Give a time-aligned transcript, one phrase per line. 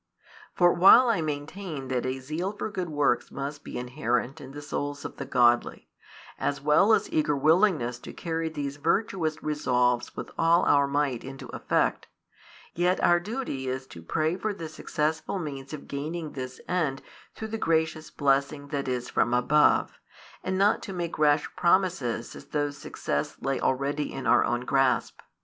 [0.55, 4.59] For while I maintain that a zeal for good works must be inherent in the
[4.63, 5.89] souls of the godly,
[6.39, 11.49] as well as eager willingness to carry these virtuous resolves with all our might into
[11.49, 12.07] effect,
[12.73, 17.03] yet our duty is to |231 pray for the successful means of gaining this end
[17.35, 19.99] through the gracious blessing that is from above,
[20.43, 25.19] and not to make rash promises as though success lay already in our own grasp.